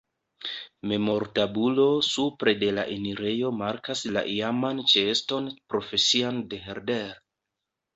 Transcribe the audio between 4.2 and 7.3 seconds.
iaman ĉeeston profesian de Herder.